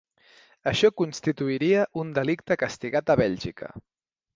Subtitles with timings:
[0.71, 3.75] Això constituiria un delicte castigat a Bèlgica.